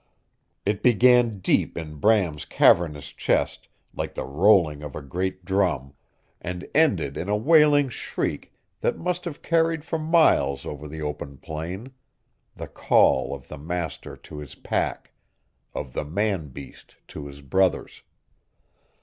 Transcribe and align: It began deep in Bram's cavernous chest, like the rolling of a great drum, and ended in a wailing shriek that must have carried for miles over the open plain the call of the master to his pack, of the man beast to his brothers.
It 0.65 0.81
began 0.81 1.37
deep 1.41 1.77
in 1.77 1.97
Bram's 1.97 2.43
cavernous 2.45 3.13
chest, 3.13 3.67
like 3.93 4.15
the 4.15 4.25
rolling 4.25 4.81
of 4.81 4.95
a 4.95 5.01
great 5.03 5.45
drum, 5.45 5.93
and 6.41 6.67
ended 6.73 7.17
in 7.17 7.29
a 7.29 7.37
wailing 7.37 7.87
shriek 7.87 8.51
that 8.79 8.97
must 8.97 9.25
have 9.25 9.43
carried 9.43 9.85
for 9.85 9.99
miles 9.99 10.65
over 10.65 10.87
the 10.87 11.03
open 11.03 11.37
plain 11.37 11.91
the 12.55 12.67
call 12.67 13.35
of 13.35 13.47
the 13.47 13.59
master 13.59 14.17
to 14.17 14.37
his 14.39 14.55
pack, 14.55 15.11
of 15.75 15.93
the 15.93 16.03
man 16.03 16.47
beast 16.47 16.95
to 17.09 17.27
his 17.27 17.41
brothers. 17.41 18.01